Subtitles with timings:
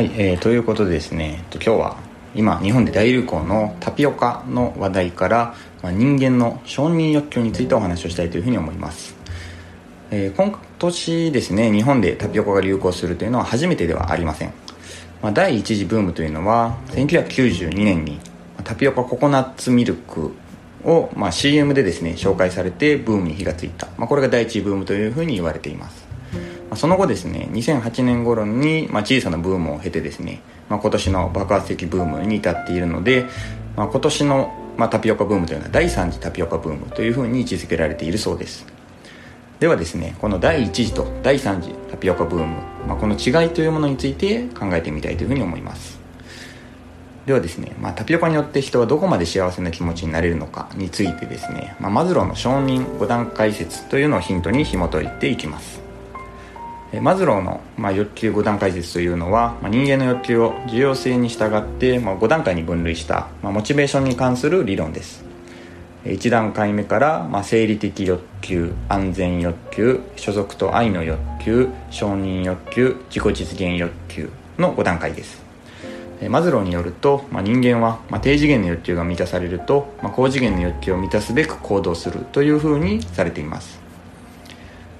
[0.00, 1.98] はい、えー、ということでですね今日は
[2.34, 9.14] 今日本で大流行のタピオカの話題から、まあ、人間の承認欲求についてお話をしたいというふうに思います、
[10.10, 14.54] えー、今年ですね日本でタピオカが流行するというのは初めてではありません、
[15.20, 18.20] まあ、第一次ブームというのは1992年に
[18.64, 20.32] タピオカココナッツミルク
[20.82, 25.99] を、まあ、CM でですね紹介されてブームに火がついた、まあ、これが第一次ブームというふうに言われています。
[26.70, 33.26] まその後ですね2008年頃に、ま、小さなブームを経てですね、ま、今年の爆発的ブームに至っているので、
[33.76, 38.64] ま、今年の、ま、タピオカブームというのは第3次タピオカブームというふうに位置づけられているそうです。
[39.58, 42.56] ではですねこの第1次と第3次タピオカブーム、
[42.86, 46.00] ま、この違いというものについて考えてみたいというふうに思います。
[47.26, 55.89] ではですね、まあ、タピオカによって人はどこまで幸せな気持ちになれるのかについてですね、まあ、マズローの承認5段階説というのをヒントに紐解いていきます。
[56.98, 65.24] マズローの、まあ、欲求5段階説というのは、まあ、人間の欲求を重要性に従って、まあ、5段階に分類した、まあ、モチベーションに関する理論です。
[66.04, 75.40] 1段階目から、まあ、生理的欲求安全欲求所属と愛の欲求承認欲求自己実現欲求の5段階です。
[76.28, 83.80] マズローによると、まあ、人間は、まあ、低次元の欲求が満たされると、まあ、高次元の欲求を満たすべく行動するというふうにされています。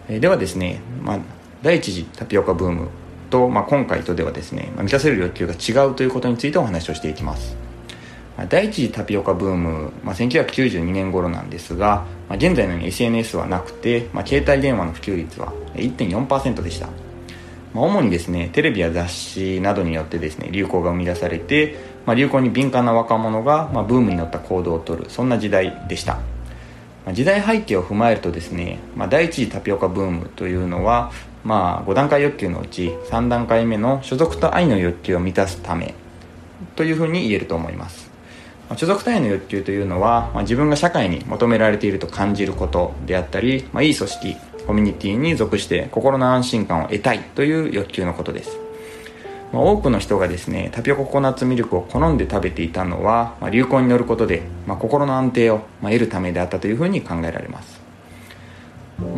[0.09, 1.19] ではですね、まあ、
[1.63, 2.89] 第一次タピオカブーム
[3.29, 7.55] と、まあ、今回とではですね、まあ、満たせる欲求が違うということについてお話をしていきます、
[8.39, 16.87] まあ、第一次タピオカブーム、まあ、1992年頃なんですが、まあ、現在のように SNS はなくて、まあ、携帯電話の普及率は1.4%でした、
[17.75, 26.19] まあ、主にですねテレビや雑誌などによってですね流行が生み出されて、まあ、流行に敏感な若者が、まあ、ブームに乗った行動をとるそんな時代でした。
[27.13, 31.11] 時代背景を踏まえるとですね、まあ、第一次タピオカブームというのは、
[31.45, 35.95] まあ、5段階欲求のうち3段階目の所属と愛の欲求を満たすため
[36.77, 38.11] というふうに言えると思います。
[38.69, 44.37] ま所属と愛の欲求というのは、まあ、自分が社会に求められていると感じることであったり、まあ、いい組織
[44.67, 48.70] コミュニティに属して心の安心感を得たいという欲求のことです。
[49.53, 57.81] まあ、多くの人がですねタピオカココナッツミルクを好んで食べていたのは、まあ、流行に乗ることで、まあ、心の安定を、まあ、得るためであったというふうに考えられます。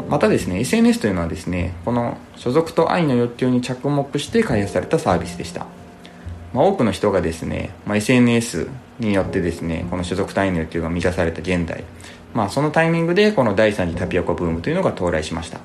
[0.08, 5.66] またですね SNS というのはですねこの所属と愛の欲求に着目して開発されたサービスでした、
[6.52, 8.68] まあ、多くの人がですね、まあ、SNS
[9.00, 11.82] によってですねこの所属と愛の欲求が満たされた現代、
[12.32, 15.58] まあ、そのタイミングでこの第3次タピオカブームというのが到来しました。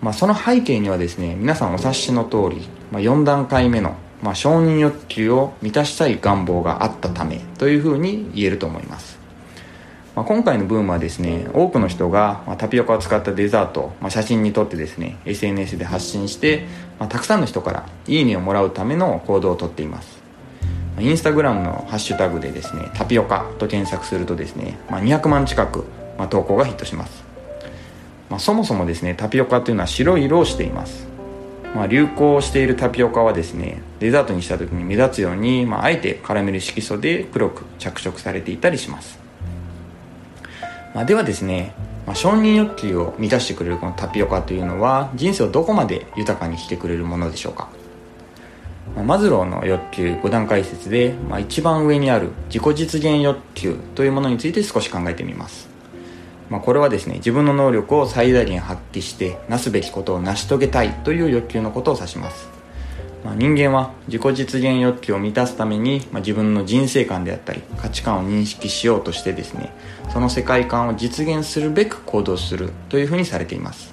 [0.00, 9.18] まあ、その背景にはですね皆さんお察しの通り、まあ、4段階目の、まあ、承認欲求を満たしたい願望があったためというふうに言えると思います、
[10.14, 16.66] まあ、今回のブームはですね多くの人が、まあ、タピオカを使ったデザートを、まあ、写真に撮ってですね SNS で発信して、
[17.00, 20.18] まあ、たくさんの人からいいねをもらうための行動をとっています。
[21.00, 25.84] インスタグラムのハッシュタグでですねタピオカと検索するとですね、まあ、200万近く、
[26.18, 27.27] まあ、投稿がヒットします。
[28.30, 31.06] まあ、そもそもですねタピオカというのは白い色をしています、
[31.74, 39.18] まあ、流行しているタピオカはですねデザートにした時に目立つように、まあ、あえてカラメル色素で黒く着色されていたりします、
[40.94, 41.74] まあ、ではですね、
[42.06, 47.68] まあ、承認欲求を満たしてくれるこのタピオカというのは人生をどこまで豊かにしてくれるものでしょうか。
[49.04, 55.77] マズローの欲求5段階説で、まあ、一番上にある自己実現欲求というものについて少し考えてみます。
[56.50, 62.48] まあ、これはですね自分の能力を最大限発揮してなすべきことを成し遂げたいという欲求のことを指します、
[63.24, 69.74] まあ、人間は自己実現欲求を満たすために、まあ、自分の人生観であったり価値観を認識しようとしてですね
[70.10, 73.92] その世界観を実現するべく行動するというふうにされています、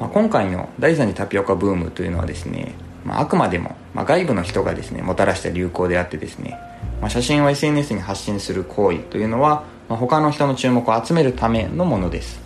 [0.00, 6.58] まあ、今回の第3次タピオカブームというのはですね、まあ、あくまでも、まあ、外部の人がですねもたらした流行であってですね、
[7.00, 12.40] まあ、写真を SNS に発信する行為というのはまあ、他の人の注目を集めるためのものです、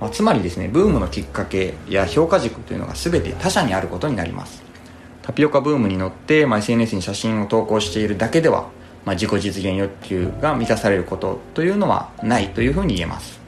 [0.00, 4.62] まあ、つまりですねブームのきっかけや評価軸というのが全て他者にあることになります。
[5.24, 8.68] タピオカブームに乗って、まあ、SNS に写真を投稿しているだけでは、
[9.06, 13.40] まあ、自己実現欲求が満たされることというのはないというふうに言えます。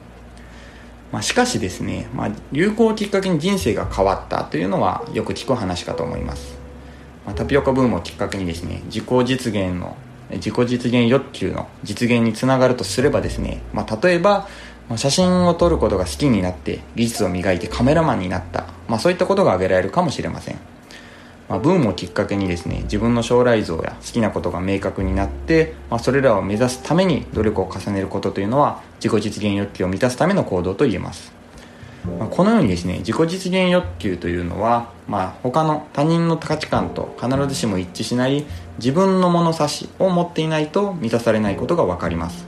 [1.11, 6.57] まあ、しかしですね、まあ、流行をきっかけに人生が変わったというのはよく聞く話かと思います、
[7.25, 9.95] まあ、タピオカブームをきっかけにですね自己実現の
[10.31, 14.47] 自己実現欲求の実現につながるとすればですね、まあ、例えば
[14.95, 20.59] 写真を撮ることが好きになって技術を磨いてカメラマンになった、まあ、そういったことが挙げられるかもしれません、
[21.49, 31.36] まあ、ブームをきっかけにですね自分の将来像や好きなことが明確になって、まあ、それらを目指すために努力を重ねることというのは自己実現欲求を満たすための行動と言えます。
[32.19, 38.45] ま、このようにですね自己実現欲求というのは、まあ、他の他人の価値観と必ずしも一致しない
[38.79, 42.45] 自分の物差しを持っていないと満たされないことが分かります、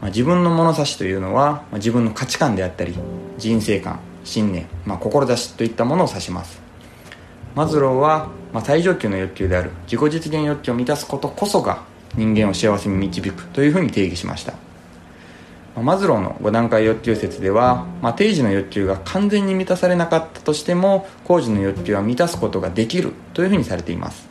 [0.00, 2.94] まあ、自分の物差しというのは、まあ、自分の価値観であったり
[3.38, 6.60] 人生観信念、まあ、志といったものを指します。
[7.54, 11.84] マズローは、ま、最上級の欲求である自己実現欲求を満たすことこそが
[12.14, 14.65] 人間を幸せに導くというふうに定義しました。
[15.82, 24.26] マズローの5段階欲求説では、まあ、定時の欲求が完全に満たされなかったとしても工事の欲求は満たすことができるというふうにされています、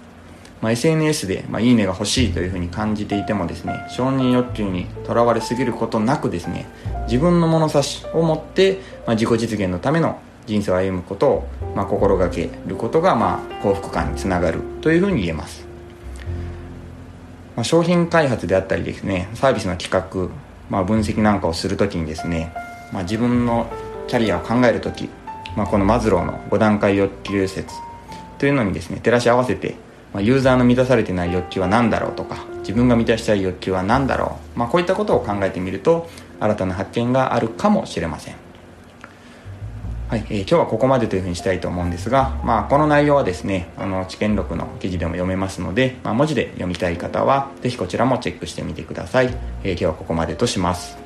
[0.62, 6.68] まあ、SNS で、まあ、いいねが欲しいというふうに感じていてもですね承認欲求にとらわれすぎることなくですね
[7.04, 15.66] 自分の物差しを持って、まあ、自己実現のための人生を歩むことを、まあ、心がけることが、まあ、幸福感につながるというふうに言えます、
[17.56, 22.54] ま、商品開発であったりですねサービスの企画まあ、分析なんかをする時にですね、
[22.92, 23.72] まあ、自分の
[24.08, 25.10] キャリアを考える時、
[25.56, 27.76] まあ、このマズローの5段階欲求説
[28.38, 29.76] というのにですね照らし合わせて、
[30.14, 36.10] まあ、ユーザーの満たされてない欲求は何だろうとか自分が満たしたい欲求は何だろう、まあ、こういったことを考えてみると
[36.40, 38.45] 新たな発見があるかもしれません。
[40.08, 51.05] はい、えー、今日はここまでというふうにしたいと思うんですが、まあ、この内容はですねあの知見録の記事でも読めますので、まあ、文字で読みたい方はぜひこちらもチェックしてみてください、えー、今日はここまでとします。